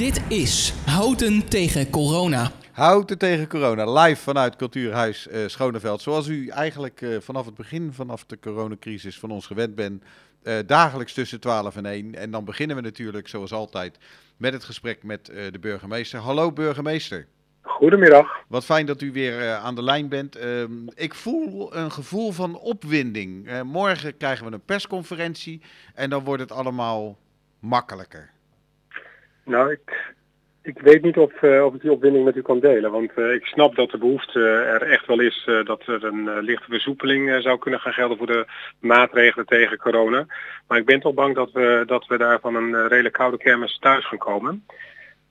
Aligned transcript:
Dit 0.00 0.22
is 0.28 0.74
Houten 0.86 1.48
tegen 1.48 1.90
Corona. 1.90 2.50
Houten 2.72 3.18
tegen 3.18 3.48
corona, 3.48 3.92
live 3.92 4.22
vanuit 4.22 4.56
Cultuurhuis 4.56 5.28
uh, 5.28 5.46
Schoneveld. 5.46 6.02
Zoals 6.02 6.26
u 6.26 6.48
eigenlijk 6.48 7.00
uh, 7.00 7.20
vanaf 7.20 7.46
het 7.46 7.54
begin, 7.54 7.92
vanaf 7.92 8.24
de 8.24 8.38
coronacrisis 8.38 9.18
van 9.18 9.30
ons 9.30 9.46
gewend 9.46 9.74
bent, 9.74 10.04
uh, 10.42 10.58
dagelijks 10.66 11.12
tussen 11.12 11.40
12 11.40 11.76
en 11.76 11.86
1. 11.86 12.14
En 12.14 12.30
dan 12.30 12.44
beginnen 12.44 12.76
we 12.76 12.82
natuurlijk, 12.82 13.28
zoals 13.28 13.52
altijd, 13.52 13.98
met 14.36 14.52
het 14.52 14.64
gesprek 14.64 15.02
met 15.02 15.26
de 15.26 15.58
burgemeester. 15.60 16.18
Hallo 16.20 16.52
burgemeester. 16.52 17.26
Goedemiddag. 17.62 18.26
Wat 18.48 18.64
fijn 18.64 18.86
dat 18.86 19.00
u 19.00 19.12
weer 19.12 19.54
aan 19.54 19.74
de 19.74 19.82
lijn 19.82 20.08
bent. 20.08 20.36
Ehm, 20.36 20.72
ik 20.94 21.14
voel 21.14 21.76
een 21.76 21.92
gevoel 21.92 22.32
van 22.32 22.58
opwinding. 22.58 23.62
morgen 23.62 24.16
krijgen 24.16 24.46
we 24.46 24.52
een 24.52 24.64
persconferentie 24.64 25.60
en 25.94 26.10
dan 26.10 26.24
wordt 26.24 26.42
het 26.42 26.52
allemaal 26.52 27.18
makkelijker. 27.58 28.30
Nou, 29.44 29.70
ik, 29.72 30.14
ik 30.62 30.78
weet 30.78 31.02
niet 31.02 31.16
of, 31.16 31.42
uh, 31.42 31.64
of 31.64 31.74
ik 31.74 31.80
die 31.80 31.92
opwinding 31.92 32.24
met 32.24 32.36
u 32.36 32.42
kan 32.42 32.60
delen. 32.60 32.90
Want 32.90 33.10
uh, 33.16 33.32
ik 33.32 33.44
snap 33.46 33.74
dat 33.74 33.90
de 33.90 33.98
behoefte 33.98 34.40
er 34.48 34.82
echt 34.82 35.06
wel 35.06 35.20
is 35.20 35.46
uh, 35.48 35.64
dat 35.64 35.86
er 35.86 36.04
een 36.04 36.40
lichte 36.40 36.70
versoepeling 36.70 37.42
zou 37.42 37.58
kunnen 37.58 37.80
gaan 37.80 37.92
gelden 37.92 38.16
voor 38.16 38.26
de 38.26 38.46
maatregelen 38.78 39.46
tegen 39.46 39.78
corona. 39.78 40.26
Maar 40.68 40.78
ik 40.78 40.86
ben 40.86 41.00
toch 41.00 41.14
bang 41.14 41.34
dat 41.34 41.52
we, 41.52 41.82
dat 41.86 42.06
we 42.06 42.18
daar 42.18 42.40
van 42.40 42.54
een 42.54 42.88
redelijk 42.88 43.14
koude 43.14 43.36
kermis 43.36 43.78
thuis 43.78 44.06
gaan 44.06 44.18
komen. 44.18 44.66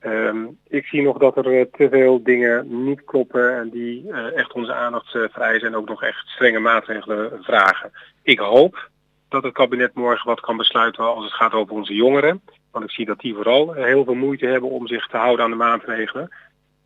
Um, 0.06 0.58
ik 0.68 0.86
zie 0.86 1.02
nog 1.02 1.18
dat 1.18 1.36
er 1.36 1.70
te 1.70 1.88
veel 1.90 2.22
dingen 2.22 2.84
niet 2.84 3.04
kloppen 3.04 3.56
en 3.56 3.70
die 3.70 4.12
echt 4.12 4.52
onze 4.52 4.74
aandacht 4.74 5.10
vereisen 5.10 5.68
en 5.68 5.76
ook 5.76 5.88
nog 5.88 6.02
echt 6.02 6.28
strenge 6.28 6.58
maatregelen 6.58 7.42
vragen. 7.42 7.90
Ik 8.22 8.38
hoop 8.38 8.88
dat 9.28 9.42
het 9.42 9.52
kabinet 9.52 9.94
morgen 9.94 10.26
wat 10.26 10.40
kan 10.40 10.56
besluiten 10.56 11.04
als 11.04 11.24
het 11.24 11.32
gaat 11.32 11.52
over 11.52 11.74
onze 11.74 11.94
jongeren. 11.94 12.42
Want 12.70 12.84
ik 12.84 12.90
zie 12.90 13.06
dat 13.06 13.18
die 13.18 13.34
vooral 13.34 13.72
heel 13.72 14.04
veel 14.04 14.14
moeite 14.14 14.46
hebben 14.46 14.70
om 14.70 14.86
zich 14.86 15.06
te 15.06 15.16
houden 15.16 15.44
aan 15.44 15.50
de 15.50 15.56
maatregelen. 15.56 16.28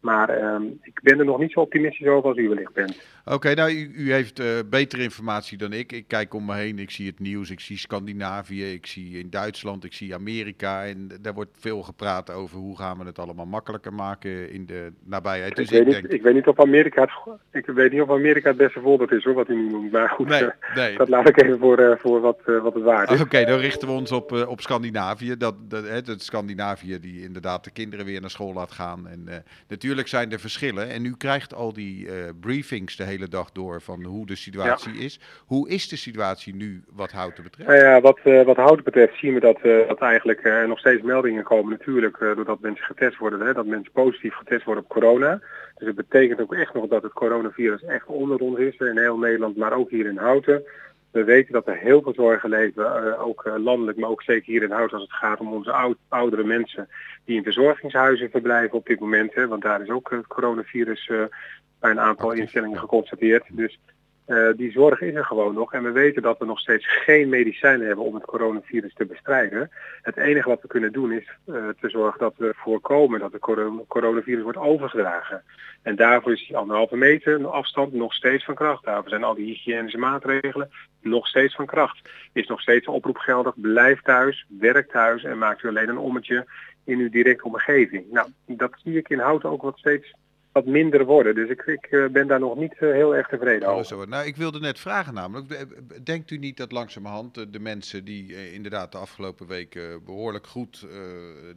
Maar 0.00 0.38
uh, 0.38 0.70
ik 0.82 1.00
ben 1.02 1.18
er 1.18 1.24
nog 1.24 1.38
niet 1.38 1.52
zo 1.52 1.60
optimistisch 1.60 2.06
over 2.06 2.28
als 2.28 2.38
u 2.38 2.48
wellicht 2.48 2.72
bent. 2.72 3.02
Oké, 3.26 3.54
nou 3.54 3.70
u, 3.70 3.90
u 3.94 4.12
heeft 4.12 4.40
uh, 4.40 4.46
betere 4.70 5.02
informatie 5.02 5.58
dan 5.58 5.72
ik. 5.72 5.92
Ik 5.92 6.08
kijk 6.08 6.34
om 6.34 6.44
me 6.44 6.54
heen, 6.54 6.78
ik 6.78 6.90
zie 6.90 7.06
het 7.06 7.18
nieuws, 7.18 7.50
ik 7.50 7.60
zie 7.60 7.78
Scandinavië, 7.78 8.72
ik 8.72 8.86
zie 8.86 9.18
in 9.18 9.30
Duitsland, 9.30 9.84
ik 9.84 9.92
zie 9.92 10.14
Amerika. 10.14 10.84
En 10.84 11.10
daar 11.20 11.34
wordt 11.34 11.50
veel 11.58 11.82
gepraat 11.82 12.32
over 12.32 12.58
hoe 12.58 12.76
gaan 12.78 12.98
we 12.98 13.04
het 13.04 13.18
allemaal 13.18 13.46
makkelijker 13.46 13.92
maken 13.92 14.50
in 14.50 14.66
de 14.66 14.92
nabijheid. 15.04 15.56
Dus 15.56 15.70
ik, 15.70 15.84
weet, 15.84 15.94
ik, 15.94 16.02
niet, 16.02 16.12
ik 16.12 16.22
weet 16.22 16.34
niet 16.34 16.46
of 16.46 16.60
Amerika 16.60 17.00
het, 17.00 17.66
ik 17.66 17.74
weet 17.74 17.92
niet 17.92 18.00
of 18.00 18.10
Amerika 18.10 18.48
het 18.48 18.56
beste 18.56 18.80
voorbeeld 18.80 19.12
is 19.12 19.24
hoor, 19.24 19.34
wat 19.34 19.48
u 19.48 19.54
nu 19.54 19.70
noemt. 19.70 19.92
Maar 19.92 20.08
goed, 20.08 20.28
nee, 20.28 20.42
uh, 20.42 20.48
nee. 20.74 20.96
dat 20.96 21.08
laat 21.08 21.28
ik 21.28 21.42
even 21.42 21.58
voor, 21.58 21.80
uh, 21.80 21.96
voor 21.98 22.20
wat, 22.20 22.38
wat 22.44 22.74
het 22.74 22.82
waard 22.82 23.10
is. 23.10 23.20
Oké, 23.20 23.44
dan 23.44 23.58
richten 23.58 23.88
we 23.88 23.94
ons 23.94 24.12
op, 24.12 24.32
op 24.32 24.60
Scandinavië. 24.60 25.36
Dat, 25.36 25.54
dat, 25.70 25.88
het 25.88 26.22
Scandinavië 26.22 27.00
die 27.00 27.22
inderdaad 27.22 27.64
de 27.64 27.70
kinderen 27.70 28.04
weer 28.04 28.20
naar 28.20 28.30
school 28.30 28.52
laat 28.52 28.72
gaan. 28.72 29.08
En 29.08 29.24
natuurlijk 29.24 29.48
natuurlijk 29.68 30.08
zijn 30.08 30.32
er 30.32 30.40
verschillen. 30.40 30.90
En 30.90 31.04
u 31.04 31.14
krijgt 31.16 31.54
al 31.54 31.72
die 31.72 32.08
briefings 32.40 32.96
de 32.96 33.04
hele 33.04 33.12
dag 33.18 33.52
door 33.52 33.80
van 33.80 34.04
hoe 34.04 34.26
de 34.26 34.36
situatie 34.36 34.94
ja. 34.94 35.04
is. 35.04 35.20
Hoe 35.46 35.68
is 35.68 35.88
de 35.88 35.96
situatie 35.96 36.54
nu 36.54 36.82
wat 36.92 37.12
houten 37.12 37.42
betreft? 37.42 37.68
Nou 37.68 37.82
ja, 37.82 38.00
wat, 38.00 38.18
uh, 38.24 38.42
wat 38.42 38.56
houten 38.56 38.84
betreft 38.84 39.18
zien 39.18 39.34
we 39.34 39.40
dat, 39.40 39.58
uh, 39.62 39.88
dat 39.88 39.98
eigenlijk 39.98 40.44
er 40.44 40.68
nog 40.68 40.78
steeds 40.78 41.02
meldingen 41.02 41.44
komen 41.44 41.70
natuurlijk 41.70 42.18
doordat 42.18 42.60
mensen 42.60 42.84
getest 42.84 43.18
worden. 43.18 43.40
Hè, 43.40 43.52
dat 43.52 43.66
mensen 43.66 43.92
positief 43.92 44.34
getest 44.34 44.64
worden 44.64 44.84
op 44.84 44.90
corona. 44.90 45.40
Dus 45.78 45.86
het 45.86 45.96
betekent 45.96 46.40
ook 46.40 46.54
echt 46.54 46.74
nog 46.74 46.86
dat 46.86 47.02
het 47.02 47.12
coronavirus 47.12 47.84
echt 47.84 48.06
onder 48.06 48.38
ons 48.38 48.58
is 48.58 48.78
in 48.78 48.98
heel 48.98 49.18
Nederland, 49.18 49.56
maar 49.56 49.72
ook 49.72 49.90
hier 49.90 50.06
in 50.06 50.16
Houten. 50.16 50.64
We 51.10 51.24
weten 51.24 51.52
dat 51.52 51.66
er 51.66 51.76
heel 51.76 52.02
veel 52.02 52.14
zorgen 52.14 52.48
leven, 52.48 53.18
ook 53.18 53.50
landelijk, 53.56 53.98
maar 53.98 54.10
ook 54.10 54.22
zeker 54.22 54.52
hier 54.52 54.62
in 54.62 54.70
Hout 54.70 54.92
als 54.92 55.02
het 55.02 55.12
gaat 55.12 55.40
om 55.40 55.52
onze 55.52 55.72
oud, 55.72 55.96
oudere 56.08 56.44
mensen 56.44 56.88
die 57.24 57.36
in 57.36 57.42
verzorgingshuizen 57.42 58.30
verblijven 58.30 58.78
op 58.78 58.86
dit 58.86 59.00
moment. 59.00 59.34
Hè, 59.34 59.48
want 59.48 59.62
daar 59.62 59.82
is 59.82 59.88
ook 59.88 60.10
het 60.10 60.26
coronavirus 60.26 61.10
bij 61.84 61.92
een 61.92 62.00
aantal 62.00 62.32
instellingen 62.32 62.78
geconstateerd. 62.78 63.44
Dus 63.48 63.78
uh, 64.26 64.48
die 64.56 64.72
zorg 64.72 65.00
is 65.00 65.14
er 65.14 65.24
gewoon 65.24 65.54
nog. 65.54 65.72
En 65.72 65.82
we 65.82 65.90
weten 65.90 66.22
dat 66.22 66.38
we 66.38 66.44
nog 66.44 66.58
steeds 66.58 66.86
geen 66.86 67.28
medicijnen 67.28 67.86
hebben 67.86 68.04
om 68.04 68.14
het 68.14 68.24
coronavirus 68.24 68.94
te 68.94 69.06
bestrijden. 69.06 69.70
Het 70.02 70.16
enige 70.16 70.48
wat 70.48 70.62
we 70.62 70.68
kunnen 70.68 70.92
doen 70.92 71.12
is 71.12 71.28
uh, 71.46 71.68
te 71.80 71.88
zorgen 71.88 72.18
dat 72.18 72.34
we 72.36 72.52
voorkomen 72.56 73.20
dat 73.20 73.32
het 73.32 73.40
coronavirus 73.88 74.42
wordt 74.42 74.58
overgedragen. 74.58 75.42
En 75.82 75.96
daarvoor 75.96 76.32
is 76.32 76.46
die 76.46 76.56
anderhalve 76.56 76.96
meter 76.96 77.46
afstand 77.46 77.92
nog 77.92 78.14
steeds 78.14 78.44
van 78.44 78.54
kracht. 78.54 78.84
Daarvoor 78.84 79.08
zijn 79.08 79.24
al 79.24 79.34
die 79.34 79.46
hygiënische 79.46 79.98
maatregelen 79.98 80.70
nog 81.00 81.26
steeds 81.26 81.54
van 81.54 81.66
kracht. 81.66 82.08
Is 82.32 82.46
nog 82.46 82.60
steeds 82.60 82.86
een 82.86 82.92
oproep 82.92 83.18
geldig. 83.18 83.60
Blijf 83.60 84.02
thuis, 84.02 84.46
werk 84.58 84.90
thuis 84.90 85.24
en 85.24 85.38
maak 85.38 85.62
u 85.62 85.68
alleen 85.68 85.88
een 85.88 85.98
ommetje 85.98 86.46
in 86.84 86.98
uw 86.98 87.10
directe 87.10 87.44
omgeving. 87.44 88.04
Nou, 88.10 88.28
dat 88.46 88.72
zie 88.82 88.98
ik 88.98 89.08
in 89.08 89.18
Houten 89.18 89.50
ook 89.50 89.62
wat 89.62 89.78
steeds 89.78 90.14
wat 90.54 90.66
minder 90.66 91.04
worden. 91.04 91.34
Dus 91.34 91.48
ik, 91.48 91.62
ik 91.62 91.86
uh, 91.90 92.08
ben 92.08 92.26
daar 92.26 92.40
nog 92.40 92.56
niet 92.56 92.72
uh, 92.72 92.92
heel 92.92 93.16
erg 93.16 93.28
tevreden 93.28 93.68
oh, 93.68 93.76
over. 93.76 94.08
Nou, 94.08 94.26
ik 94.26 94.36
wilde 94.36 94.60
net 94.60 94.78
vragen 94.78 95.14
namelijk, 95.14 95.66
denkt 96.04 96.30
u 96.30 96.36
niet 96.36 96.56
dat 96.56 96.72
langzamerhand 96.72 97.34
de, 97.34 97.50
de 97.50 97.60
mensen 97.60 98.04
die 98.04 98.52
inderdaad 98.52 98.92
de 98.92 98.98
afgelopen 98.98 99.46
weken 99.46 100.04
behoorlijk 100.04 100.46
goed 100.46 100.80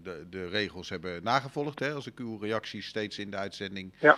de, 0.04 0.26
de, 0.30 0.48
regels 0.48 0.90
hebben 0.90 1.24
nagevolgd, 1.24 1.80
hè, 1.80 1.94
als 1.94 2.08
ik 2.08 2.20
uw 2.20 2.38
reacties 2.38 2.88
steeds 2.88 3.20
in 3.20 3.32
de 3.32 3.38
uitzending 3.38 3.94
ja. 4.00 4.18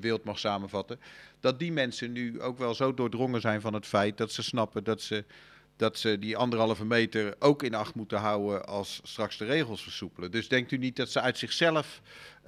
wild 0.00 0.24
mag 0.24 0.38
samenvatten, 0.38 1.00
dat 1.40 1.58
die 1.58 1.72
mensen 1.72 2.12
nu 2.12 2.40
ook 2.40 2.58
wel 2.58 2.74
zo 2.74 2.94
doordrongen 2.94 3.40
zijn 3.40 3.60
van 3.60 3.74
het 3.74 3.86
feit 3.86 4.16
dat 4.16 4.32
ze 4.32 4.42
snappen 4.42 4.84
dat 4.84 5.00
ze 5.00 5.24
dat 5.76 5.98
ze 5.98 6.18
die 6.18 6.36
anderhalve 6.36 6.84
meter 6.84 7.34
ook 7.38 7.62
in 7.62 7.74
acht 7.74 7.94
moeten 7.94 8.18
houden 8.18 8.66
als 8.66 9.00
straks 9.02 9.38
de 9.38 9.44
regels 9.44 9.82
versoepelen. 9.82 10.30
Dus 10.30 10.48
denkt 10.48 10.70
u 10.70 10.76
niet 10.76 10.96
dat 10.96 11.10
ze 11.10 11.20
uit 11.20 11.38
zichzelf 11.38 12.00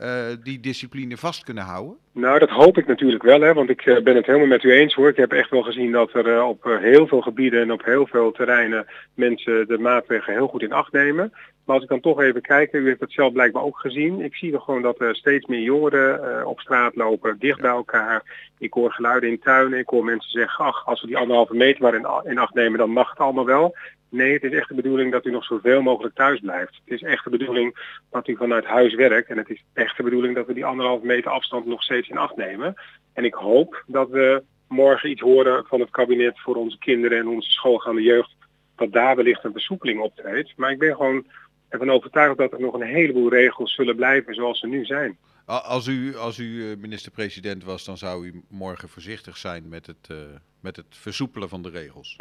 uh, 0.03 0.23
die 0.43 0.61
discipline 0.61 1.17
vast 1.17 1.45
kunnen 1.45 1.65
houden? 1.65 1.97
Nou, 2.13 2.39
dat 2.39 2.49
hoop 2.49 2.79
ik 2.79 2.87
natuurlijk 2.87 3.23
wel, 3.23 3.41
hè, 3.41 3.55
want 3.55 3.71
ik 3.71 3.87
uh, 3.87 4.03
ben 4.03 4.17
het 4.17 4.27
helemaal 4.27 4.47
met 4.47 4.63
u 4.63 4.73
eens 4.73 4.95
hoor. 4.95 5.09
Ik 5.09 5.17
heb 5.17 5.33
echt 5.33 5.51
wel 5.51 5.63
gezien 5.63 5.93
dat 5.93 6.13
er 6.13 6.27
uh, 6.27 6.49
op 6.49 6.65
heel 6.65 7.07
veel 7.07 7.21
gebieden 7.21 7.61
en 7.63 7.73
op 7.73 7.85
heel 7.85 8.07
veel 8.07 8.33
terreinen 8.33 8.87
mensen 9.15 9.69
de 9.69 9.79
maatregelen 9.79 10.37
heel 10.37 10.49
goed 10.49 10.63
in 10.63 10.73
acht 10.73 10.93
nemen. 10.93 11.33
Maar 11.65 11.75
als 11.75 11.85
ik 11.85 11.91
dan 11.91 12.01
toch 12.01 12.21
even 12.21 12.43
kijk, 12.43 12.73
u 12.73 12.87
heeft 12.87 13.01
het 13.01 13.13
zelf 13.13 13.33
blijkbaar 13.33 13.63
ook 13.63 13.79
gezien. 13.79 14.21
Ik 14.21 14.35
zie 14.35 14.53
er 14.53 14.61
gewoon 14.61 14.83
dat 14.83 15.01
er 15.01 15.17
steeds 15.17 15.47
meer 15.47 15.61
jongeren 15.61 16.47
op 16.47 16.61
straat 16.61 16.97
lopen, 16.97 17.37
dicht 17.39 17.61
bij 17.61 17.71
elkaar. 17.71 18.51
Ik 18.59 18.73
hoor 18.73 18.93
geluiden 18.93 19.29
in 19.29 19.41
tuinen, 19.41 19.79
ik 19.79 19.89
hoor 19.89 20.05
mensen 20.05 20.31
zeggen, 20.31 20.65
ach, 20.65 20.87
als 20.87 21.01
we 21.01 21.07
die 21.07 21.17
anderhalve 21.17 21.55
meter 21.55 21.83
maar 21.83 21.95
in, 21.95 22.31
in 22.31 22.39
acht 22.39 22.55
nemen, 22.55 22.79
dan 22.79 22.91
mag 22.91 23.11
het 23.11 23.19
allemaal 23.19 23.47
wel. 23.47 23.77
Nee, 24.11 24.33
het 24.33 24.43
is 24.45 24.53
echt 24.53 24.69
de 24.69 24.75
bedoeling 24.75 25.13
dat 25.13 25.25
u 25.25 25.31
nog 25.31 25.45
zoveel 25.45 25.83
mogelijk 25.83 26.15
thuis 26.15 26.41
blijft. 26.41 26.81
Het 26.85 26.95
is 26.95 27.03
echt 27.03 27.25
de 27.25 27.31
bedoeling 27.31 27.79
dat 28.11 28.29
u 28.29 28.37
vanuit 28.37 28.65
huis 28.65 28.95
werkt. 28.95 29.29
En 29.29 29.39
het 29.39 29.51
is 29.51 29.65
echt 29.73 29.97
de 29.97 30.03
bedoeling 30.03 30.35
dat 30.35 30.47
we 30.47 30.55
die 30.55 30.65
anderhalve 30.65 31.07
meter 31.07 31.31
afstand 31.31 31.67
nog 31.67 31.83
steeds 31.83 32.09
in 32.09 32.19
acht 32.19 32.37
nemen. 32.37 32.75
En 33.13 33.25
ik 33.25 33.35
hoop 33.35 33.85
dat 33.87 34.09
we 34.11 34.43
morgen 34.69 35.11
iets 35.11 35.21
horen 35.21 35.65
van 35.67 35.81
het 35.81 35.91
kabinet 35.91 36.41
voor 36.41 36.55
onze 36.55 36.79
kinderen 36.79 37.19
en 37.19 37.29
onze 37.29 37.51
schoolgaande 37.51 38.03
jeugd. 38.03 38.37
Dat 38.77 38.93
daar 38.93 39.17
wellicht 39.17 39.45
een 39.45 39.53
versoepeling 39.53 40.01
optreedt. 40.01 40.53
Maar 40.57 40.71
ik 40.71 40.79
ben 40.79 40.97
gewoon 40.97 41.27
ervan 41.69 41.91
overtuigd 41.91 42.37
dat 42.37 42.53
er 42.53 42.61
nog 42.61 42.75
een 42.75 42.83
heleboel 42.83 43.31
regels 43.31 43.75
zullen 43.75 43.97
blijven 43.97 44.35
zoals 44.35 44.59
ze 44.59 44.67
nu 44.67 44.85
zijn. 44.85 45.19
Als 45.45 45.87
u, 45.87 46.17
als 46.17 46.39
u 46.39 46.77
minister-president 46.79 47.65
was, 47.65 47.85
dan 47.85 47.99
zou 47.99 48.27
u 48.27 48.43
morgen 48.49 48.89
voorzichtig 48.89 49.37
zijn 49.37 49.69
met 49.69 49.87
het, 49.87 50.09
uh, 50.13 50.19
met 50.61 50.77
het 50.77 50.87
versoepelen 50.89 51.49
van 51.49 51.63
de 51.63 51.71
regels. 51.71 52.17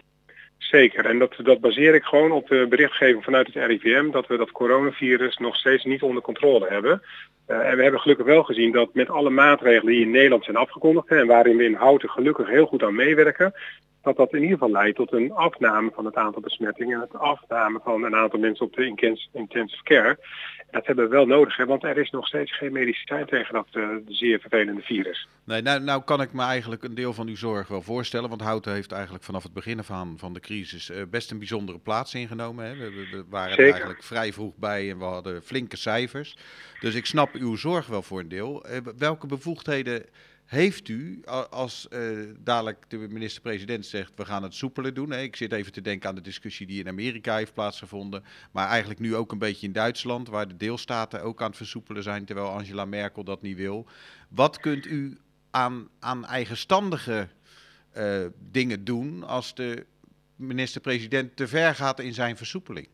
Zeker, 0.57 1.05
en 1.05 1.19
dat, 1.19 1.35
dat 1.43 1.59
baseer 1.59 1.95
ik 1.95 2.03
gewoon 2.03 2.31
op 2.31 2.47
de 2.47 2.65
berichtgeving 2.69 3.23
vanuit 3.23 3.47
het 3.53 3.65
RIVM 3.65 4.11
dat 4.11 4.27
we 4.27 4.37
dat 4.37 4.51
coronavirus 4.51 5.37
nog 5.37 5.55
steeds 5.55 5.83
niet 5.83 6.01
onder 6.01 6.21
controle 6.21 6.67
hebben. 6.69 7.01
Uh, 7.47 7.69
en 7.69 7.75
we 7.75 7.81
hebben 7.81 8.01
gelukkig 8.01 8.25
wel 8.25 8.43
gezien 8.43 8.71
dat 8.71 8.93
met 8.93 9.09
alle 9.09 9.29
maatregelen 9.29 9.93
die 9.93 10.01
in 10.01 10.11
Nederland 10.11 10.43
zijn 10.43 10.57
afgekondigd 10.57 11.07
en 11.07 11.27
waarin 11.27 11.57
we 11.57 11.63
in 11.63 11.73
Houten 11.73 12.09
gelukkig 12.09 12.47
heel 12.47 12.65
goed 12.65 12.83
aan 12.83 12.95
meewerken, 12.95 13.53
dat 14.07 14.17
dat 14.17 14.33
in 14.33 14.41
ieder 14.41 14.57
geval 14.57 14.71
leidt 14.71 14.97
tot 14.97 15.13
een 15.13 15.31
afname 15.31 15.91
van 15.93 16.05
het 16.05 16.15
aantal 16.15 16.41
besmettingen 16.41 16.95
en 16.95 17.01
het 17.01 17.19
afname 17.19 17.79
van 17.83 18.03
een 18.03 18.15
aantal 18.15 18.39
mensen 18.39 18.65
op 18.65 18.73
de 18.73 18.85
intensive 19.31 19.83
care. 19.83 20.17
Dat 20.71 20.85
hebben 20.85 21.09
we 21.09 21.15
wel 21.15 21.25
nodig, 21.25 21.57
hè, 21.57 21.65
want 21.65 21.83
er 21.83 21.97
is 21.97 22.09
nog 22.09 22.27
steeds 22.27 22.57
geen 22.57 22.71
medicijn 22.71 23.25
tegen 23.25 23.53
dat 23.53 23.67
uh, 23.71 23.89
zeer 24.07 24.39
vervelende 24.39 24.81
virus. 24.81 25.27
Nee, 25.43 25.61
nou, 25.61 25.83
nou 25.83 26.03
kan 26.03 26.21
ik 26.21 26.33
me 26.33 26.43
eigenlijk 26.43 26.83
een 26.83 26.95
deel 26.95 27.13
van 27.13 27.27
uw 27.27 27.35
zorg 27.35 27.67
wel 27.67 27.81
voorstellen, 27.81 28.29
want 28.29 28.41
Houten 28.41 28.73
heeft 28.73 28.91
eigenlijk 28.91 29.23
vanaf 29.23 29.43
het 29.43 29.53
begin 29.53 29.83
van, 29.83 30.15
van 30.17 30.33
de 30.33 30.39
crisis 30.39 30.89
uh, 30.89 30.97
best 31.09 31.31
een 31.31 31.37
bijzondere 31.37 31.79
plaats 31.79 32.13
ingenomen. 32.13 32.65
Hè. 32.65 32.75
We, 32.75 32.89
we, 32.89 33.07
we 33.11 33.23
waren 33.29 33.49
Zeker. 33.49 33.63
er 33.63 33.71
eigenlijk 33.71 34.03
vrij 34.03 34.33
vroeg 34.33 34.55
bij 34.55 34.89
en 34.89 34.97
we 34.97 35.03
hadden 35.03 35.43
flinke 35.43 35.77
cijfers. 35.77 36.37
Dus 36.79 36.95
ik 36.95 37.05
snap 37.05 37.33
uw 37.33 37.55
zorg 37.55 37.87
wel 37.87 38.01
voor 38.01 38.19
een 38.19 38.29
deel. 38.29 38.65
Uh, 38.67 38.77
welke 38.97 39.27
bevoegdheden 39.27 40.05
heeft 40.47 40.87
u, 40.87 41.21
als 41.49 41.87
uh, 41.89 42.33
dadelijk 42.39 42.85
de 42.87 42.97
minister-president 42.97 43.85
zegt 43.85 44.11
we 44.15 44.25
gaan 44.25 44.43
het 44.43 44.53
soepeler 44.53 44.93
doen. 44.93 45.11
Hè? 45.11 45.21
Ik 45.21 45.35
zit 45.35 45.51
even 45.51 45.71
te 45.71 45.81
denken 45.81 46.09
aan 46.09 46.15
de 46.15 46.21
discussie 46.21 46.67
die 46.67 46.79
in 46.79 46.87
Amerika 46.87 47.35
heeft 47.35 47.53
plaatsgevonden. 47.53 48.23
Maar 48.51 48.67
eigenlijk 48.67 48.99
nu 48.99 49.15
ook 49.15 49.31
een 49.31 49.37
beetje 49.37 49.67
in 49.67 49.73
Duitsland, 49.73 50.27
waar 50.27 50.47
de 50.47 50.57
deelstaten 50.57 51.21
ook 51.21 51.41
aan 51.41 51.47
het 51.47 51.57
versoepelen 51.57 52.03
zijn, 52.03 52.25
terwijl 52.25 52.47
Angela 52.47 52.85
Merkel 52.85 53.23
dat 53.23 53.41
niet 53.41 53.57
wil. 53.57 53.87
Wat 54.29 54.59
kunt 54.59 54.85
u 54.85 55.17
aan, 55.51 55.89
aan 55.99 56.25
eigenstandige 56.25 57.27
uh, 57.97 58.25
dingen 58.51 58.83
doen 58.83 59.23
als 59.23 59.55
de 59.55 59.85
minister-president 60.35 61.35
te 61.35 61.47
ver 61.47 61.75
gaat 61.75 61.99
in 61.99 62.13
zijn 62.13 62.37
versoepeling? 62.37 62.87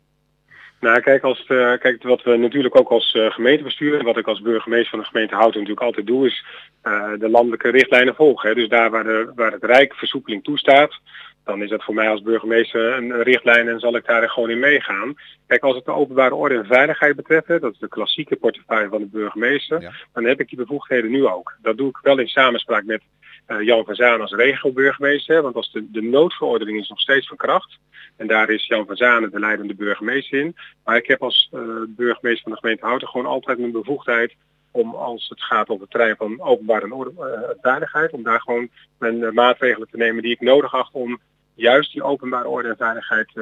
Nou, 0.80 1.00
kijk, 1.00 1.22
als 1.22 1.44
het, 1.46 1.80
kijk, 1.80 2.02
wat 2.02 2.22
we 2.22 2.36
natuurlijk 2.36 2.78
ook 2.78 2.88
als 2.88 3.14
uh, 3.14 3.30
gemeentebestuur, 3.30 4.02
wat 4.02 4.16
ik 4.16 4.26
als 4.26 4.40
burgemeester 4.40 4.90
van 4.90 4.98
de 4.98 5.04
gemeente 5.04 5.34
Houten 5.34 5.60
natuurlijk 5.60 5.86
altijd 5.86 6.06
doe, 6.06 6.26
is 6.26 6.44
uh, 6.84 7.12
de 7.18 7.28
landelijke 7.28 7.70
richtlijnen 7.70 8.14
volgen. 8.14 8.48
Hè. 8.48 8.54
Dus 8.54 8.68
daar 8.68 8.90
waar, 8.90 9.04
de, 9.04 9.32
waar 9.34 9.52
het 9.52 9.64
Rijk 9.64 9.94
versoepeling 9.94 10.44
toestaat, 10.44 11.00
dan 11.44 11.62
is 11.62 11.70
dat 11.70 11.84
voor 11.84 11.94
mij 11.94 12.08
als 12.08 12.22
burgemeester 12.22 12.92
een 12.92 13.22
richtlijn 13.22 13.68
en 13.68 13.80
zal 13.80 13.96
ik 13.96 14.06
daar 14.06 14.30
gewoon 14.30 14.50
in 14.50 14.58
meegaan. 14.58 15.14
Kijk, 15.46 15.62
als 15.62 15.76
het 15.76 15.84
de 15.84 15.92
openbare 15.92 16.34
orde 16.34 16.54
en 16.54 16.66
veiligheid 16.66 17.16
betreft, 17.16 17.46
dat 17.46 17.72
is 17.72 17.78
de 17.78 17.88
klassieke 17.88 18.36
portefeuille 18.36 18.88
van 18.88 19.00
de 19.00 19.06
burgemeester, 19.06 20.06
dan 20.12 20.24
heb 20.24 20.40
ik 20.40 20.48
die 20.48 20.58
bevoegdheden 20.58 21.10
nu 21.10 21.26
ook. 21.26 21.56
Dat 21.62 21.76
doe 21.76 21.88
ik 21.88 21.98
wel 22.02 22.18
in 22.18 22.28
samenspraak 22.28 22.84
met 22.84 23.02
uh, 23.48 23.62
Jan 23.62 23.84
van 23.84 23.94
Zaan 23.94 24.20
als 24.20 24.32
regio-burgemeester, 24.32 25.42
want 25.42 25.54
als 25.54 25.72
de, 25.72 25.90
de 25.90 26.02
noodverordening 26.02 26.78
is 26.78 26.88
nog 26.88 27.00
steeds 27.00 27.26
van 27.26 27.36
kracht. 27.36 27.78
En 28.16 28.26
daar 28.26 28.50
is 28.50 28.66
Jan 28.66 28.86
van 28.86 28.96
Zaan 28.96 29.30
de 29.30 29.40
leidende 29.40 29.74
burgemeester 29.74 30.38
in. 30.38 30.56
Maar 30.84 30.96
ik 30.96 31.06
heb 31.06 31.22
als 31.22 31.50
uh, 31.52 31.60
burgemeester 31.88 32.42
van 32.42 32.52
de 32.52 32.58
gemeente 32.58 32.86
Houten 32.86 33.08
gewoon 33.08 33.26
altijd 33.26 33.58
mijn 33.58 33.72
bevoegdheid 33.72 34.34
om 34.70 34.94
als 34.94 35.28
het 35.28 35.42
gaat 35.42 35.68
over 35.68 35.82
het 35.82 35.90
terrein 35.90 36.16
van 36.16 36.40
openbare 36.40 36.94
orde, 36.94 37.12
uh, 37.18 37.50
veiligheid, 37.60 38.12
om 38.12 38.22
daar 38.22 38.40
gewoon 38.40 38.68
mijn 38.98 39.34
maatregelen 39.34 39.88
te 39.90 39.96
nemen 39.96 40.22
die 40.22 40.32
ik 40.32 40.40
nodig 40.40 40.74
acht 40.74 40.92
om 40.92 41.20
juist 41.54 41.92
die 41.92 42.02
openbare 42.02 42.48
orde 42.48 42.68
en 42.68 42.76
veiligheid 42.76 43.32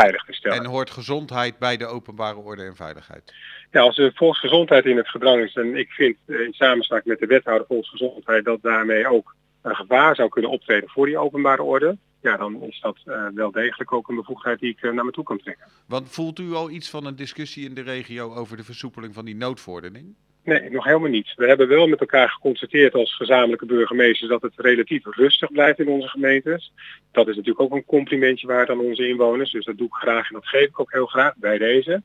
veilig 0.00 0.24
te 0.24 0.32
stellen. 0.32 0.58
En 0.58 0.64
hoort 0.64 0.90
gezondheid 0.90 1.58
bij 1.58 1.76
de 1.76 1.86
openbare 1.86 2.36
orde 2.36 2.62
en 2.62 2.76
veiligheid? 2.76 3.34
Ja, 3.70 3.80
als 3.80 3.96
de 3.96 4.12
volksgezondheid 4.14 4.84
in 4.84 4.96
het 4.96 5.08
gedrang 5.08 5.42
is, 5.42 5.54
en 5.54 5.76
ik 5.76 5.90
vind 5.90 6.16
uh, 6.26 6.40
in 6.40 6.52
samenspraak 6.52 7.04
met 7.04 7.18
de 7.18 7.26
wethouder 7.26 7.66
volksgezondheid 7.66 8.44
dat 8.44 8.62
daarmee 8.62 9.08
ook 9.08 9.34
een 9.62 9.76
gevaar 9.76 10.14
zou 10.14 10.28
kunnen 10.28 10.50
optreden 10.50 10.88
voor 10.88 11.06
die 11.06 11.18
openbare 11.18 11.62
orde, 11.62 11.96
ja, 12.20 12.36
dan 12.36 12.62
is 12.62 12.80
dat 12.80 12.98
uh, 13.04 13.26
wel 13.34 13.50
degelijk 13.50 13.92
ook 13.92 14.08
een 14.08 14.16
bevoegdheid 14.16 14.60
die 14.60 14.70
ik 14.70 14.82
uh, 14.82 14.92
naar 14.92 15.04
me 15.04 15.10
toe 15.10 15.24
kan 15.24 15.38
trekken. 15.38 15.66
Want 15.86 16.08
voelt 16.08 16.38
u 16.38 16.52
al 16.52 16.70
iets 16.70 16.90
van 16.90 17.06
een 17.06 17.16
discussie 17.16 17.68
in 17.68 17.74
de 17.74 17.82
regio 17.82 18.34
over 18.34 18.56
de 18.56 18.64
versoepeling 18.64 19.14
van 19.14 19.24
die 19.24 19.36
noodverordening? 19.36 20.14
Nee, 20.46 20.70
nog 20.70 20.84
helemaal 20.84 21.10
niet. 21.10 21.34
We 21.36 21.46
hebben 21.46 21.68
wel 21.68 21.86
met 21.86 22.00
elkaar 22.00 22.28
geconstateerd 22.28 22.94
als 22.94 23.16
gezamenlijke 23.16 23.66
burgemeesters 23.66 24.30
dat 24.30 24.42
het 24.42 24.52
relatief 24.56 25.04
rustig 25.04 25.52
blijft 25.52 25.78
in 25.78 25.88
onze 25.88 26.08
gemeentes. 26.08 26.72
Dat 27.12 27.28
is 27.28 27.36
natuurlijk 27.36 27.60
ook 27.60 27.74
een 27.74 27.84
complimentje 27.84 28.46
waard 28.46 28.70
aan 28.70 28.80
onze 28.80 29.08
inwoners. 29.08 29.52
Dus 29.52 29.64
dat 29.64 29.76
doe 29.76 29.86
ik 29.86 29.92
graag 29.92 30.28
en 30.28 30.34
dat 30.34 30.46
geef 30.46 30.68
ik 30.68 30.80
ook 30.80 30.92
heel 30.92 31.06
graag 31.06 31.36
bij 31.36 31.58
deze. 31.58 32.02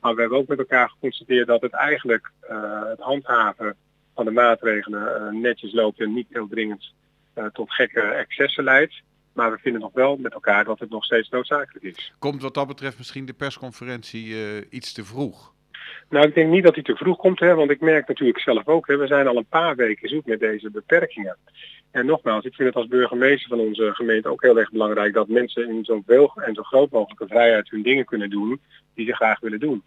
Maar 0.00 0.14
we 0.14 0.20
hebben 0.20 0.38
ook 0.38 0.46
met 0.46 0.58
elkaar 0.58 0.90
geconstateerd 0.90 1.46
dat 1.46 1.60
het 1.60 1.72
eigenlijk 1.72 2.30
uh, 2.50 2.82
het 2.84 3.00
handhaven 3.00 3.76
van 4.14 4.24
de 4.24 4.30
maatregelen 4.30 5.32
uh, 5.34 5.40
netjes 5.40 5.72
loopt 5.72 6.00
en 6.00 6.12
niet 6.12 6.26
heel 6.30 6.48
dringend 6.48 6.92
uh, 7.34 7.46
tot 7.46 7.72
gekke 7.72 8.00
excessen 8.00 8.64
leidt. 8.64 9.02
Maar 9.32 9.50
we 9.50 9.58
vinden 9.58 9.80
nog 9.80 9.92
wel 9.92 10.16
met 10.16 10.32
elkaar 10.32 10.64
dat 10.64 10.78
het 10.78 10.90
nog 10.90 11.04
steeds 11.04 11.28
noodzakelijk 11.28 11.84
is. 11.84 12.12
Komt 12.18 12.42
wat 12.42 12.54
dat 12.54 12.66
betreft 12.66 12.98
misschien 12.98 13.24
de 13.24 13.32
persconferentie 13.32 14.34
iets 14.68 14.92
te 14.92 15.04
vroeg? 15.04 15.52
Nou, 16.08 16.26
ik 16.26 16.34
denk 16.34 16.50
niet 16.50 16.64
dat 16.64 16.74
hij 16.74 16.82
te 16.82 16.96
vroeg 16.96 17.16
komt, 17.16 17.40
hè, 17.40 17.54
want 17.54 17.70
ik 17.70 17.80
merk 17.80 18.08
natuurlijk 18.08 18.40
zelf 18.40 18.66
ook, 18.66 18.86
hè, 18.86 18.96
we 18.96 19.06
zijn 19.06 19.26
al 19.26 19.36
een 19.36 19.46
paar 19.48 19.76
weken 19.76 20.08
zoek 20.08 20.26
met 20.26 20.40
deze 20.40 20.70
beperkingen. 20.70 21.36
En 21.90 22.06
nogmaals, 22.06 22.44
ik 22.44 22.54
vind 22.54 22.68
het 22.68 22.76
als 22.76 22.86
burgemeester 22.86 23.48
van 23.48 23.58
onze 23.58 23.94
gemeente 23.94 24.28
ook 24.28 24.42
heel 24.42 24.58
erg 24.58 24.70
belangrijk 24.70 25.14
dat 25.14 25.28
mensen 25.28 25.68
in 25.68 25.84
zo'n 25.84 26.02
veel 26.06 26.32
en 26.34 26.54
zo 26.54 26.62
groot 26.62 26.90
mogelijke 26.90 27.26
vrijheid 27.26 27.70
hun 27.70 27.82
dingen 27.82 28.04
kunnen 28.04 28.30
doen 28.30 28.60
die 28.94 29.06
ze 29.06 29.14
graag 29.14 29.40
willen 29.40 29.60
doen. 29.60 29.82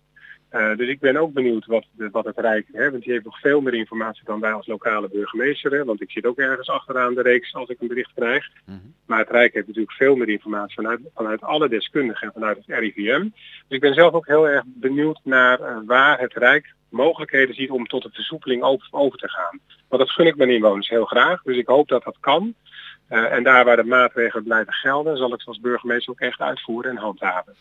Uh, 0.55 0.77
dus 0.77 0.87
ik 0.87 0.99
ben 0.99 1.17
ook 1.17 1.33
benieuwd 1.33 1.65
wat, 1.65 1.85
de, 1.91 2.09
wat 2.11 2.25
het 2.25 2.37
Rijk, 2.37 2.67
hè, 2.71 2.91
want 2.91 3.03
die 3.03 3.11
heeft 3.11 3.25
nog 3.25 3.39
veel 3.39 3.61
meer 3.61 3.73
informatie 3.73 4.23
dan 4.25 4.39
wij 4.39 4.53
als 4.53 4.67
lokale 4.67 5.09
burgemeester. 5.09 5.71
Hè, 5.71 5.85
want 5.85 6.01
ik 6.01 6.11
zit 6.11 6.25
ook 6.25 6.37
ergens 6.37 6.69
achteraan 6.69 7.13
de 7.13 7.21
reeks 7.21 7.53
als 7.53 7.69
ik 7.69 7.81
een 7.81 7.87
bericht 7.87 8.11
krijg. 8.15 8.49
Mm 8.65 8.79
-hmm. 8.79 8.93
Maar 9.05 9.19
het 9.19 9.29
Rijk 9.29 9.53
heeft 9.53 9.67
natuurlijk 9.67 9.95
veel 9.95 10.15
meer 10.15 10.29
informatie 10.29 10.75
vanuit, 10.75 10.99
vanuit 11.15 11.41
alle 11.41 11.69
deskundigen 11.69 12.27
en 12.27 12.33
vanuit 12.33 12.57
het 12.57 12.79
RIVM. 12.79 13.21
Dus 13.21 13.31
ik 13.67 13.79
ben 13.79 13.93
zelf 13.93 14.13
ook 14.13 14.27
heel 14.27 14.47
erg 14.47 14.63
benieuwd 14.65 15.19
naar 15.23 15.59
uh, 15.59 15.77
waar 15.85 16.19
het 16.19 16.33
Rijk 16.33 16.73
mogelijkheden 16.89 17.55
ziet 17.55 17.69
om 17.69 17.87
tot 17.87 18.05
een 18.05 18.11
versoepeling 18.11 18.63
over, 18.63 18.87
over 18.91 19.19
te 19.19 19.29
gaan. 19.29 19.59
Want 19.87 20.01
dat 20.01 20.11
gun 20.11 20.25
ik 20.25 20.35
mijn 20.35 20.49
inwoners 20.49 20.89
heel 20.89 21.05
graag. 21.05 21.41
Dus 21.41 21.57
ik 21.57 21.67
hoop 21.67 21.87
dat 21.87 22.03
dat 22.03 22.17
kan. 22.19 22.53
Uh, 23.09 23.31
en 23.31 23.43
daar 23.43 23.65
waar 23.65 23.75
de 23.75 23.83
maatregelen 23.83 24.43
blijven 24.43 24.73
gelden, 24.73 25.17
zal 25.17 25.33
ik 25.33 25.41
ze 25.41 25.47
als 25.47 25.59
burgemeester 25.59 26.11
ook 26.11 26.19
echt 26.19 26.39
uitvoeren 26.39 26.91
en 26.91 26.97
handhaven. 26.97 27.55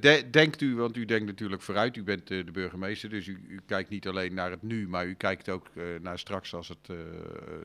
De, 0.00 0.30
denkt 0.30 0.60
u, 0.60 0.76
want 0.76 0.96
u 0.96 1.04
denkt 1.04 1.26
natuurlijk 1.26 1.62
vooruit, 1.62 1.96
u 1.96 2.02
bent 2.02 2.30
uh, 2.30 2.44
de 2.44 2.52
burgemeester, 2.52 3.08
dus 3.08 3.26
u, 3.26 3.44
u, 3.48 3.60
kijkt 3.66 3.90
niet 3.90 4.08
alleen 4.08 4.34
naar 4.34 4.50
het 4.50 4.62
nu, 4.62 4.88
maar 4.88 5.06
u 5.06 5.14
kijkt 5.14 5.48
ook 5.48 5.66
uh, 5.74 5.84
naar 6.00 6.18
straks 6.18 6.54
als 6.54 6.68
het, 6.68 6.96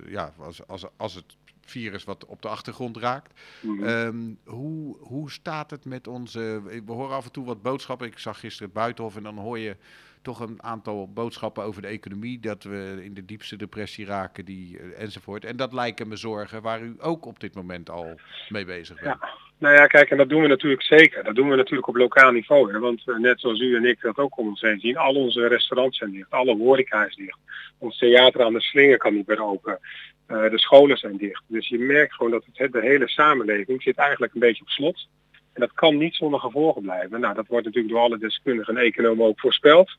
ja, 0.07 0.33
als, 0.38 0.68
als, 0.68 0.86
als 0.98 1.16
het 1.16 1.36
virus 1.62 2.04
wat 2.04 2.25
op 2.25 2.42
de 2.42 2.48
achtergrond 2.48 2.98
raakt. 2.98 3.39
Mm 3.62 3.77
-hmm. 3.77 3.88
um, 3.88 4.39
hoe, 4.45 4.98
hoe 5.00 5.31
staat 5.31 5.71
het 5.71 5.86
met 5.86 6.07
onze, 6.07 6.62
we 6.86 6.92
horen 6.92 7.16
af 7.16 7.25
en 7.25 7.31
toe 7.31 7.45
wat 7.45 7.62
boodschappen, 7.62 8.07
ik 8.07 8.19
zag 8.19 8.39
gisteren 8.39 8.68
het 8.68 8.77
Buitenhof 8.77 9.16
en 9.16 9.24
dan 9.24 9.38
hoor 9.38 9.60
je 9.60 9.75
toch 10.21 10.39
een 10.39 10.63
aantal 10.63 11.12
boodschappen 11.13 11.63
over 11.63 11.81
de 11.81 11.88
economie, 11.88 12.39
dat 12.39 12.63
we 12.63 13.00
in 13.01 13.13
de 13.13 13.25
diepste 13.25 13.56
depressie 13.56 14.06
raken 14.06 14.45
die, 14.45 14.80
enzovoort. 14.80 15.45
En 15.45 15.57
dat 15.57 15.74
lijken 15.74 16.07
me 16.07 16.16
zorgen 16.16 16.62
waar 16.62 16.81
u 16.81 16.95
ook 17.00 17.25
op 17.25 17.39
dit 17.39 17.56
moment 17.56 17.89
al 17.89 18.19
mee 18.50 18.66
bezig 18.66 19.01
bent. 19.01 19.18
Ja. 19.21 19.48
Nou 19.59 19.75
ja, 19.75 19.88
kijk, 19.88 20.09
en 20.09 20.17
dat 20.17 20.29
doen 20.29 20.41
we 20.41 20.47
natuurlijk 20.47 20.83
zeker. 20.83 21.23
Dat 21.23 21.35
doen 21.35 21.50
we 21.50 21.56
natuurlijk 21.56 21.88
op 21.88 21.95
lokaal 21.95 22.31
niveau. 22.31 22.73
Hè? 22.73 22.79
Want 22.79 23.03
uh, 23.06 23.17
net 23.17 23.39
zoals 23.39 23.59
u 23.59 23.75
en 23.75 23.85
ik 23.85 24.01
dat 24.01 24.17
ook 24.17 24.38
om 24.38 24.47
ons 24.47 24.61
heen 24.61 24.79
zien, 24.79 24.97
al 24.97 25.15
onze 25.15 25.47
restaurants 25.47 25.97
zijn 25.97 26.11
dicht, 26.11 26.31
alle 26.31 26.56
horeca 26.56 27.06
is 27.06 27.15
dicht. 27.15 27.38
Ons 27.77 27.97
theater 27.97 28.44
aan 28.44 28.53
de 28.53 28.61
slinger 28.61 28.97
kan 28.97 29.13
niet 29.13 29.27
meer 29.27 29.44
open. 29.44 29.79
Uh, 30.27 30.50
de 30.50 30.59
scholen 30.59 30.97
zijn 30.97 31.17
dicht. 31.17 31.44
Dus 31.47 31.67
je 31.67 31.79
merkt 31.79 32.13
gewoon 32.13 32.31
dat 32.31 32.45
het, 32.53 32.71
de 32.71 32.81
hele 32.81 33.07
samenleving 33.07 33.81
zit 33.81 33.97
eigenlijk 33.97 34.33
een 34.33 34.39
beetje 34.39 34.61
op 34.61 34.69
slot. 34.69 35.07
En 35.53 35.61
dat 35.61 35.73
kan 35.73 35.97
niet 35.97 36.15
zonder 36.15 36.39
gevolgen 36.39 36.81
blijven. 36.81 37.19
Nou, 37.19 37.35
dat 37.35 37.47
wordt 37.47 37.65
natuurlijk 37.65 37.94
door 37.94 38.03
alle 38.03 38.17
deskundigen 38.17 38.77
en 38.77 38.83
economen 38.83 39.25
ook 39.25 39.39
voorspeld. 39.39 39.97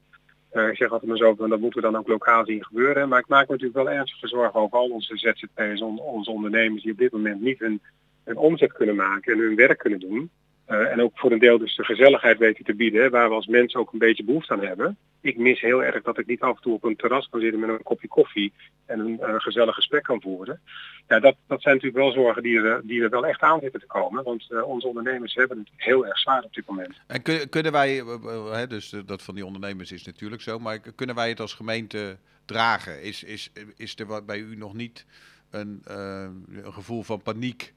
Uh, 0.53 0.69
ik 0.69 0.77
zeg 0.77 0.91
altijd 0.91 1.09
maar 1.09 1.19
zo, 1.19 1.35
dat 1.35 1.61
moeten 1.61 1.83
we 1.83 1.91
dan 1.91 1.97
ook 1.97 2.09
lokaal 2.09 2.45
zien 2.45 2.65
gebeuren. 2.65 3.09
Maar 3.09 3.19
ik 3.19 3.29
maak 3.29 3.49
me 3.49 3.53
natuurlijk 3.53 3.85
wel 3.85 3.91
ernstige 3.91 4.29
zorgen 4.29 4.61
over 4.61 4.79
al 4.79 4.89
onze 4.89 5.17
ZZP'ers, 5.17 5.81
on, 5.81 6.01
onze 6.01 6.31
ondernemers 6.31 6.83
die 6.83 6.93
op 6.93 6.99
dit 6.99 7.13
moment 7.13 7.41
niet 7.41 7.59
hun 7.59 7.81
een 8.31 8.37
omzet 8.37 8.73
kunnen 8.73 8.97
maken 8.97 9.33
en 9.33 9.39
hun 9.39 9.57
werk 9.57 9.79
kunnen 9.79 10.01
doen. 10.01 10.31
Uh, 10.71 10.93
en 10.93 11.03
ook 11.03 11.19
voor 11.19 11.33
een 11.33 11.39
deel 11.39 11.59
dus 11.59 11.77
de 11.77 11.85
gezelligheid 11.85 12.39
weten 12.39 12.65
te 12.65 12.75
bieden, 12.75 13.11
waar 13.11 13.29
we 13.29 13.35
als 13.35 13.47
mensen 13.47 13.81
ook 13.81 13.93
een 13.93 13.99
beetje 13.99 14.25
behoefte 14.25 14.53
aan 14.53 14.65
hebben. 14.65 14.97
Ik 15.21 15.37
mis 15.37 15.61
heel 15.61 15.85
erg 15.85 16.03
dat 16.03 16.19
ik 16.19 16.27
niet 16.27 16.41
af 16.41 16.57
en 16.57 16.63
toe 16.63 16.75
op 16.75 16.85
een 16.85 16.97
terras 16.97 17.29
kan 17.29 17.41
zitten 17.41 17.61
met 17.61 17.69
een 17.69 17.83
kopje 17.83 18.09
koffie 18.09 18.53
en 18.87 19.01
een 19.01 19.19
uh, 19.21 19.35
gezellig 19.37 19.75
gesprek 19.75 20.03
kan 20.03 20.21
voeren. 20.21 20.61
Ja, 21.09 21.21
dat, 21.21 21.37
dat 21.47 21.63
zijn 21.63 21.75
natuurlijk 21.75 22.03
wel 22.03 22.13
zorgen 22.13 22.43
die 22.43 22.61
er, 22.61 22.81
die 22.85 23.03
er 23.03 23.11
wel 23.11 23.27
echt 23.27 23.41
aan 23.41 23.61
zitten 23.61 23.81
te 23.81 23.87
komen, 23.87 24.25
want 24.25 24.47
uh, 24.51 24.69
onze 24.69 24.87
ondernemers 24.87 25.35
hebben 25.35 25.59
het 25.59 25.69
heel 25.77 26.07
erg 26.07 26.19
zwaar 26.19 26.43
op 26.43 26.55
dit 26.55 26.67
moment. 26.67 26.95
En 27.07 27.23
kun, 27.23 27.49
kunnen 27.49 27.73
wij, 27.73 28.05
hè, 28.53 28.67
dus 28.67 28.95
dat 29.07 29.23
van 29.23 29.35
die 29.35 29.47
ondernemers 29.47 29.93
is 29.93 30.05
natuurlijk 30.05 30.43
zo, 30.43 30.59
maar 30.59 30.79
kunnen 30.95 31.17
wij 31.17 31.29
het 31.29 31.41
als 31.41 31.55
gemeente 31.55 32.17
dragen? 32.45 33.03
Is, 33.03 33.25
is, 33.25 33.53
is 33.77 33.99
er 33.99 34.25
bij 34.25 34.39
u 34.39 34.57
nog 34.57 34.75
niet 34.75 35.07
een, 35.51 35.83
een 35.85 36.73
gevoel 36.73 37.03
van 37.03 37.23
paniek? 37.23 37.73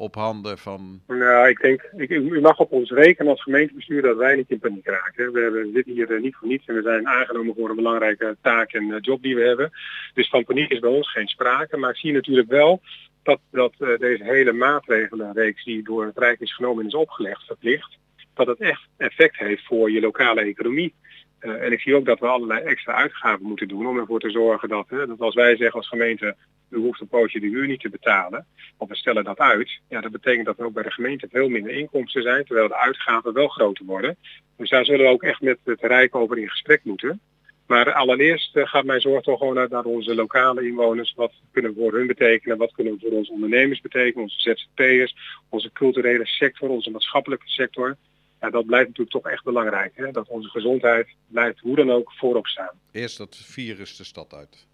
Op 0.00 0.14
handen 0.14 0.58
van... 0.58 1.00
Nou, 1.06 1.48
ik 1.48 1.60
denk, 1.60 1.90
ik, 1.96 2.10
u 2.10 2.40
mag 2.40 2.58
op 2.58 2.72
ons 2.72 2.90
rekenen 2.90 3.30
als 3.30 3.42
gemeentebestuur 3.42 4.02
dat 4.02 4.16
wij 4.16 4.36
niet 4.36 4.50
in 4.50 4.58
paniek 4.58 4.86
raken. 4.86 5.32
We 5.32 5.40
hebben, 5.40 5.72
zitten 5.72 5.92
hier 5.92 6.10
uh, 6.10 6.20
niet 6.20 6.36
voor 6.36 6.48
niets 6.48 6.66
en 6.66 6.74
we 6.74 6.82
zijn 6.82 7.08
aangenomen 7.08 7.54
voor 7.54 7.70
een 7.70 7.76
belangrijke 7.76 8.36
taak 8.42 8.72
en 8.72 8.84
uh, 8.84 8.96
job 9.00 9.22
die 9.22 9.34
we 9.34 9.42
hebben. 9.42 9.70
Dus 10.14 10.28
van 10.28 10.44
paniek 10.44 10.70
is 10.70 10.78
bij 10.78 10.90
ons 10.90 11.12
geen 11.12 11.28
sprake. 11.28 11.76
Maar 11.76 11.90
ik 11.90 11.96
zie 11.96 12.12
natuurlijk 12.12 12.48
wel 12.48 12.80
dat, 13.22 13.40
dat 13.50 13.74
uh, 13.78 13.98
deze 13.98 14.24
hele 14.24 14.52
maatregelenreeks 14.52 15.64
die 15.64 15.82
door 15.82 16.04
het 16.04 16.18
Rijk 16.18 16.40
is 16.40 16.54
genomen 16.54 16.82
en 16.82 16.88
is 16.88 16.94
opgelegd, 16.94 17.46
verplicht, 17.46 17.98
dat 18.34 18.46
het 18.46 18.60
echt 18.60 18.88
effect 18.96 19.36
heeft 19.36 19.66
voor 19.66 19.90
je 19.90 20.00
lokale 20.00 20.40
economie. 20.40 20.94
En 21.38 21.72
ik 21.72 21.80
zie 21.80 21.94
ook 21.94 22.04
dat 22.04 22.18
we 22.20 22.26
allerlei 22.26 22.60
extra 22.60 22.94
uitgaven 22.94 23.46
moeten 23.46 23.68
doen 23.68 23.86
om 23.86 23.98
ervoor 23.98 24.20
te 24.20 24.30
zorgen 24.30 24.68
dat, 24.68 24.88
hè, 24.88 25.06
dat 25.06 25.20
als 25.20 25.34
wij 25.34 25.56
zeggen 25.56 25.78
als 25.78 25.88
gemeente, 25.88 26.36
u 26.70 26.78
hoeft 26.78 27.00
een 27.00 27.08
pootje 27.08 27.40
de 27.40 27.46
huur 27.46 27.66
niet 27.66 27.80
te 27.80 27.88
betalen, 27.88 28.46
of 28.76 28.88
we 28.88 28.96
stellen 28.96 29.24
dat 29.24 29.38
uit, 29.38 29.80
ja, 29.88 30.00
dat 30.00 30.12
betekent 30.12 30.46
dat 30.46 30.58
er 30.58 30.64
ook 30.64 30.72
bij 30.72 30.82
de 30.82 30.90
gemeente 30.90 31.28
veel 31.30 31.48
minder 31.48 31.72
inkomsten 31.72 32.22
zijn, 32.22 32.44
terwijl 32.44 32.68
de 32.68 32.76
uitgaven 32.76 33.32
wel 33.32 33.48
groter 33.48 33.84
worden. 33.84 34.16
Dus 34.56 34.70
daar 34.70 34.84
zullen 34.84 35.06
we 35.06 35.12
ook 35.12 35.22
echt 35.22 35.40
met 35.40 35.58
het 35.64 35.80
Rijk 35.80 36.14
over 36.14 36.38
in 36.38 36.48
gesprek 36.48 36.84
moeten. 36.84 37.20
Maar 37.66 37.92
allereerst 37.92 38.56
uh, 38.56 38.66
gaat 38.66 38.84
mijn 38.84 39.00
zorg 39.00 39.22
toch 39.22 39.38
gewoon 39.38 39.68
naar 39.70 39.84
onze 39.84 40.14
lokale 40.14 40.66
inwoners. 40.66 41.14
Wat 41.14 41.32
kunnen 41.52 41.74
we 41.74 41.80
voor 41.80 41.92
hun 41.92 42.06
betekenen? 42.06 42.58
Wat 42.58 42.72
kunnen 42.72 42.92
we 42.92 43.00
voor 43.00 43.18
onze 43.18 43.32
ondernemers 43.32 43.80
betekenen? 43.80 44.22
Onze 44.22 44.40
ZZP'ers, 44.40 45.16
onze 45.48 45.72
culturele 45.72 46.26
sector, 46.26 46.68
onze 46.68 46.90
maatschappelijke 46.90 47.48
sector 47.48 47.96
ja, 48.40 48.50
dat 48.50 48.66
blijft 48.66 48.88
natuurlijk 48.88 49.16
toch 49.16 49.32
echt 49.32 49.44
belangrijk. 49.44 49.92
Hè? 49.94 50.10
Dat 50.10 50.28
onze 50.28 50.48
gezondheid 50.48 51.08
blijft 51.26 51.60
hoe 51.60 51.76
dan 51.76 51.90
ook 51.90 52.12
voorop 52.12 52.46
staan. 52.46 52.80
Eerst 52.92 53.18
dat 53.18 53.36
virus 53.36 53.96
de 53.96 54.04
stad 54.04 54.32
uit. 54.32 54.66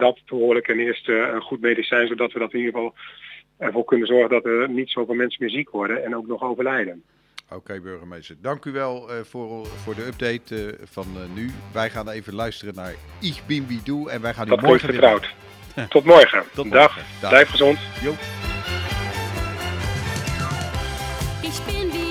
Dat 0.00 0.18
behoorlijk 0.26 0.68
en 0.68 0.78
eerst 0.78 1.08
uh, 1.08 1.16
een 1.16 1.40
goed 1.40 1.60
medicijn, 1.60 2.06
zodat 2.08 2.32
we 2.32 2.38
dat 2.38 2.52
in 2.52 2.58
ieder 2.58 2.74
geval 2.74 2.94
ervoor 3.58 3.84
kunnen 3.84 4.06
zorgen 4.06 4.28
dat 4.30 4.44
er 4.44 4.68
niet 4.68 4.90
zoveel 4.90 5.14
mensen 5.14 5.38
meer 5.40 5.50
ziek 5.50 5.70
worden 5.70 6.04
en 6.04 6.16
ook 6.16 6.26
nog 6.26 6.42
overlijden. 6.42 7.02
Oké, 7.44 7.58
okay, 7.58 7.80
burgemeester. 7.80 8.36
Dank 8.40 8.64
u 8.64 8.72
wel 8.72 9.10
uh, 9.10 9.20
voor, 9.22 9.66
voor 9.66 9.94
de 9.94 10.06
update 10.06 10.54
uh, 10.54 10.72
van 10.84 11.06
nu. 11.34 11.50
Wij 11.72 11.90
gaan 11.90 12.08
even 12.08 12.34
luisteren 12.34 12.74
naar 12.74 12.94
Ich 13.20 13.46
bin 13.46 13.66
wie 13.66 13.80
du 13.84 14.08
en 14.08 14.20
wij 14.22 14.34
gaan 14.34 14.48
dat 14.48 14.62
u 14.62 14.66
morgen 14.66 14.88
vertrouwd. 14.88 15.34
Tot 15.88 16.04
morgen. 16.04 16.42
Tot 16.54 16.70
Dag. 16.70 16.94
morgen. 16.94 17.02
Dag. 17.20 17.30
Blijf 17.30 17.48
gezond. 17.48 17.78
Jo. 18.02 18.10
Ich 21.42 21.64
bin 21.64 21.90
wie 21.90 22.09